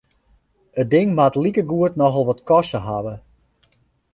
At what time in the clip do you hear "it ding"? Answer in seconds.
0.81-1.09